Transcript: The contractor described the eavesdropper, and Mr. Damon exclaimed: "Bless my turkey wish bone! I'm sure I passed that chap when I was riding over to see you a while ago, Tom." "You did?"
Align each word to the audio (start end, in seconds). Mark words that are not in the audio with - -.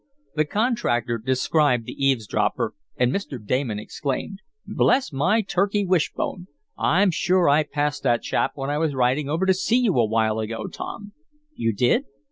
The 0.33 0.45
contractor 0.45 1.19
described 1.19 1.85
the 1.85 1.91
eavesdropper, 1.91 2.73
and 2.97 3.13
Mr. 3.13 3.37
Damon 3.39 3.77
exclaimed: 3.77 4.39
"Bless 4.65 5.13
my 5.13 5.43
turkey 5.43 5.85
wish 5.85 6.11
bone! 6.13 6.47
I'm 6.75 7.11
sure 7.11 7.47
I 7.47 7.61
passed 7.61 8.01
that 8.01 8.23
chap 8.23 8.53
when 8.55 8.71
I 8.71 8.79
was 8.79 8.95
riding 8.95 9.29
over 9.29 9.45
to 9.45 9.53
see 9.53 9.77
you 9.77 9.93
a 9.99 10.07
while 10.07 10.39
ago, 10.39 10.65
Tom." 10.65 11.11
"You 11.53 11.71
did?" 11.71 12.05